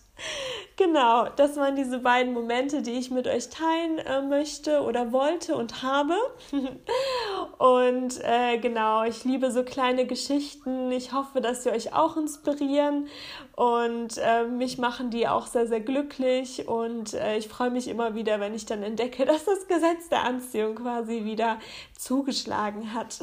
Genau, 0.77 1.27
das 1.35 1.57
waren 1.57 1.75
diese 1.75 1.99
beiden 1.99 2.31
Momente, 2.31 2.81
die 2.81 2.91
ich 2.91 3.09
mit 3.09 3.27
euch 3.27 3.49
teilen 3.49 3.97
äh, 3.97 4.21
möchte 4.21 4.81
oder 4.81 5.11
wollte 5.11 5.55
und 5.55 5.81
habe. 5.81 6.13
und 7.57 8.23
äh, 8.23 8.59
genau, 8.59 9.03
ich 9.03 9.25
liebe 9.25 9.51
so 9.51 9.63
kleine 9.63 10.05
Geschichten. 10.05 10.91
Ich 10.91 11.11
hoffe, 11.11 11.41
dass 11.41 11.63
sie 11.63 11.71
euch 11.71 11.93
auch 11.93 12.17
inspirieren 12.17 13.07
und 13.55 14.17
äh, 14.17 14.43
mich 14.43 14.77
machen 14.77 15.09
die 15.09 15.27
auch 15.27 15.47
sehr, 15.47 15.67
sehr 15.67 15.81
glücklich. 15.81 16.67
Und 16.67 17.13
äh, 17.15 17.37
ich 17.37 17.47
freue 17.47 17.71
mich 17.71 17.87
immer 17.87 18.13
wieder, 18.13 18.39
wenn 18.39 18.53
ich 18.53 18.65
dann 18.65 18.83
entdecke, 18.83 19.25
dass 19.25 19.43
das 19.45 19.67
Gesetz 19.67 20.07
der 20.09 20.23
Anziehung 20.23 20.75
quasi 20.75 21.25
wieder 21.25 21.57
zugeschlagen 21.97 22.93
hat. 22.93 23.19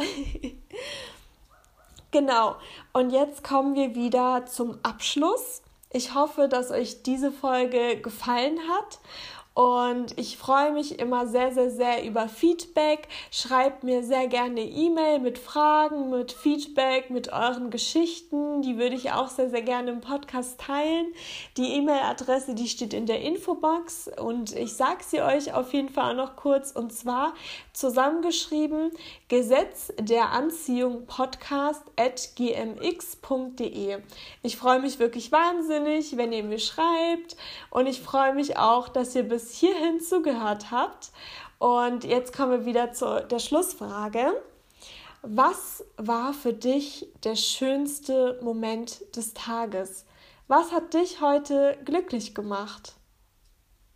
Genau, 2.12 2.56
und 2.92 3.10
jetzt 3.10 3.42
kommen 3.42 3.74
wir 3.74 3.96
wieder 3.96 4.46
zum 4.46 4.78
Abschluss. 4.84 5.62
Ich 5.90 6.14
hoffe, 6.14 6.48
dass 6.48 6.70
euch 6.70 7.02
diese 7.02 7.32
Folge 7.32 8.00
gefallen 8.00 8.58
hat 8.68 9.00
und 9.54 10.18
ich 10.18 10.38
freue 10.38 10.72
mich 10.72 10.98
immer 10.98 11.26
sehr, 11.26 11.52
sehr, 11.52 11.70
sehr 11.70 12.04
über 12.04 12.26
Feedback. 12.28 13.08
Schreibt 13.30 13.84
mir 13.84 14.02
sehr 14.02 14.26
gerne 14.26 14.62
E-Mail 14.62 15.18
mit 15.18 15.38
Fragen, 15.38 16.08
mit 16.08 16.32
Feedback, 16.32 17.10
mit 17.10 17.30
euren 17.30 17.68
Geschichten. 17.68 18.62
Die 18.62 18.78
würde 18.78 18.96
ich 18.96 19.12
auch 19.12 19.28
sehr, 19.28 19.50
sehr 19.50 19.60
gerne 19.60 19.90
im 19.90 20.00
Podcast 20.00 20.58
teilen. 20.58 21.06
Die 21.58 21.74
E-Mail-Adresse, 21.74 22.54
die 22.54 22.66
steht 22.66 22.94
in 22.94 23.04
der 23.04 23.20
Infobox 23.20 24.08
und 24.18 24.56
ich 24.56 24.72
sage 24.72 25.04
sie 25.04 25.20
euch 25.20 25.52
auf 25.52 25.74
jeden 25.74 25.90
Fall 25.90 26.14
noch 26.14 26.36
kurz 26.36 26.72
und 26.72 26.90
zwar 26.90 27.34
zusammengeschrieben 27.74 28.90
Gesetz 29.28 29.92
der 29.98 30.30
Anziehung 30.30 31.04
Podcast 31.06 31.82
at 31.96 32.30
gmx.de. 32.36 33.98
Ich 34.42 34.56
freue 34.56 34.80
mich 34.80 34.98
wirklich 34.98 35.30
wahnsinnig, 35.30 36.16
wenn 36.16 36.32
ihr 36.32 36.42
mir 36.42 36.58
schreibt 36.58 37.36
und 37.68 37.86
ich 37.86 38.00
freue 38.00 38.34
mich 38.34 38.56
auch, 38.56 38.88
dass 38.88 39.14
ihr 39.14 39.24
bis 39.24 39.41
bis 39.42 39.54
hierhin 39.54 40.00
zugehört 40.00 40.70
habt. 40.70 41.10
Und 41.58 42.04
jetzt 42.04 42.34
kommen 42.34 42.52
wir 42.52 42.64
wieder 42.64 42.92
zu 42.92 43.26
der 43.28 43.38
Schlussfrage. 43.38 44.32
Was 45.22 45.84
war 45.96 46.32
für 46.32 46.52
dich 46.52 47.08
der 47.24 47.36
schönste 47.36 48.38
Moment 48.42 49.02
des 49.16 49.34
Tages? 49.34 50.04
Was 50.48 50.72
hat 50.72 50.94
dich 50.94 51.20
heute 51.20 51.78
glücklich 51.84 52.34
gemacht? 52.34 52.94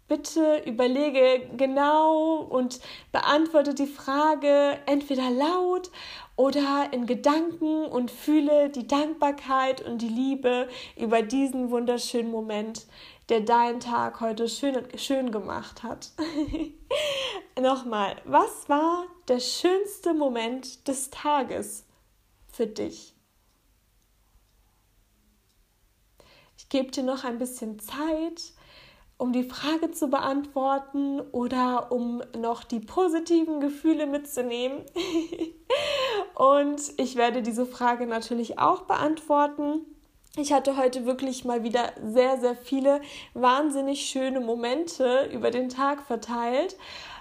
Bitte 0.09 0.63
überlege 0.65 1.49
genau 1.57 2.37
und 2.43 2.79
beantworte 3.11 3.75
die 3.75 3.89
Frage 3.89 4.79
entweder 4.87 5.31
laut 5.31 5.91
oder 6.37 6.91
in 6.93 7.07
Gedanken 7.07 7.87
und 7.87 8.13
fühle 8.13 8.71
die 8.71 8.87
Dankbarkeit 8.87 9.85
und 9.85 10.03
die 10.03 10.09
Liebe 10.09 10.69
über 10.97 11.23
diesen 11.23 11.73
wunderschönen 11.73 12.31
Moment, 12.31 12.87
der 13.29 13.41
deinen 13.41 13.81
Tag 13.81 14.21
heute 14.21 14.49
schön, 14.49 14.87
schön 14.99 15.33
gemacht 15.33 15.83
hat. 15.83 16.13
Nochmal, 17.61 18.17
was 18.25 18.69
war 18.69 19.05
der 19.29 19.41
schönste 19.41 20.15
Moment 20.15 20.87
des 20.87 21.11
Tages 21.11 21.85
für 22.53 22.67
dich? 22.67 23.15
Ich 26.57 26.69
gebe 26.69 26.91
dir 26.91 27.03
noch 27.03 27.25
ein 27.25 27.39
bisschen 27.39 27.79
Zeit, 27.79 28.53
um 29.19 29.33
die 29.33 29.45
Frage 29.45 29.91
zu 29.93 30.09
beantworten 30.09 31.21
oder 31.21 31.91
um 31.91 32.23
noch 32.37 32.65
die 32.65 32.81
positiven 32.81 33.61
Gefühle 33.61 34.07
mitzunehmen. 34.07 34.85
Und 36.35 36.93
ich 36.99 37.17
werde 37.17 37.43
diese 37.43 37.67
Frage 37.67 38.07
natürlich 38.07 38.59
auch 38.59 38.83
beantworten. 38.83 39.87
Ich 40.39 40.53
hatte 40.53 40.77
heute 40.77 41.07
wirklich 41.07 41.47
mal 41.47 41.63
wieder 41.63 41.95
sehr, 42.05 42.39
sehr 42.39 42.55
viele 42.55 43.01
wahnsinnig 43.33 44.03
schöne 44.03 44.41
Momente 44.41 45.31
über 45.33 45.51
den 45.51 45.71
Tag 45.71 46.03
verteilt. 46.03 46.77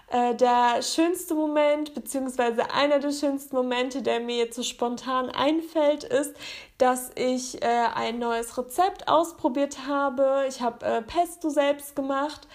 Äh, 0.10 0.36
der 0.36 0.82
schönste 0.82 1.34
Moment, 1.34 1.94
beziehungsweise 1.94 2.70
einer 2.72 3.00
der 3.00 3.14
schönsten 3.14 3.56
Momente, 3.56 4.02
der 4.02 4.20
mir 4.20 4.36
jetzt 4.36 4.58
so 4.58 4.64
spontan 4.64 5.30
einfällt, 5.30 6.04
ist, 6.04 6.36
dass 6.78 7.12
ich 7.16 7.64
äh, 7.64 7.88
ein 7.96 8.20
neues 8.20 8.58
Rezept 8.58 9.08
ausprobiert 9.08 9.88
habe. 9.88 10.44
Ich 10.50 10.60
habe 10.60 10.86
äh, 10.86 11.02
Pesto 11.02 11.50
selbst 11.50 11.96
gemacht 11.96 12.50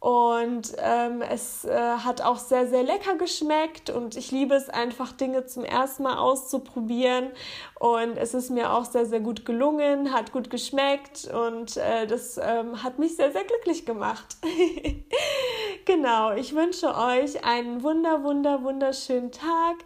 und 0.00 0.72
ähm, 0.78 1.20
es 1.20 1.66
äh, 1.66 1.76
hat 1.78 2.22
auch 2.22 2.38
sehr, 2.38 2.66
sehr 2.66 2.82
lecker 2.82 3.16
geschmeckt 3.16 3.90
und 3.90 4.16
ich 4.16 4.30
liebe 4.30 4.54
es 4.54 4.70
einfach, 4.70 5.12
Dinge 5.12 5.44
zum 5.44 5.62
ersten 5.62 6.04
Mal 6.04 6.16
auszuprobieren. 6.16 7.30
Und 7.78 8.16
es 8.16 8.32
ist 8.32 8.48
mir 8.48 8.72
auch 8.72 8.86
sehr, 8.86 9.04
sehr 9.04 9.20
gut 9.20 9.44
gelungen, 9.44 10.10
hat 10.14 10.32
gut 10.32 10.48
geschmeckt 10.48 11.28
und 11.30 11.76
äh, 11.76 12.06
das 12.06 12.38
ähm, 12.38 12.82
hat 12.82 12.98
mich 12.98 13.16
sehr, 13.16 13.30
sehr 13.30 13.44
glücklich 13.44 13.84
gemacht. 13.84 14.38
genau, 15.84 16.32
ich 16.32 16.54
wünsche 16.54 16.94
euch 16.94 17.44
einen 17.44 17.82
wunder, 17.82 18.24
wunder, 18.24 18.62
wunderschönen 18.62 19.32
Tag 19.32 19.76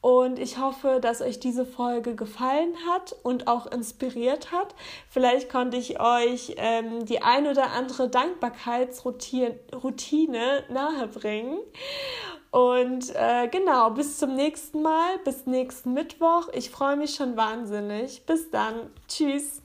und 0.00 0.38
ich 0.38 0.58
hoffe, 0.58 1.00
dass 1.00 1.20
euch 1.20 1.40
diese 1.40 1.66
Folge 1.66 2.14
gefallen 2.14 2.72
hat 2.88 3.16
und 3.22 3.48
auch 3.48 3.66
inspiriert 3.66 4.52
hat. 4.52 4.76
Vielleicht 5.08 5.50
konnte 5.50 5.76
ich 5.76 5.98
euch 6.00 6.54
ähm, 6.56 7.04
die 7.04 7.20
ein 7.22 7.48
oder 7.48 7.72
andere 7.72 8.08
Dankbarkeitsroutine 8.08 10.64
nahebringen. 10.70 11.58
Und 12.50 13.14
äh, 13.14 13.46
genau, 13.48 13.90
bis 13.90 14.16
zum 14.18 14.34
nächsten 14.34 14.80
Mal, 14.82 15.18
bis 15.24 15.46
nächsten 15.46 15.94
Mittwoch. 15.94 16.48
Ich 16.52 16.70
freue 16.70 16.96
mich 16.96 17.14
schon 17.14 17.36
wahnsinnig. 17.36 18.24
Bis 18.24 18.50
dann. 18.50 18.90
Tschüss. 19.08 19.62